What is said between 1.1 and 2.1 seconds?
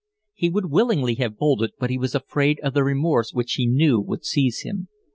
have bolted, but he